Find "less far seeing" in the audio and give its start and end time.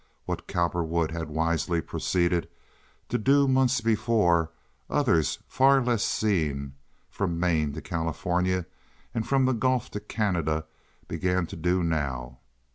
5.37-6.73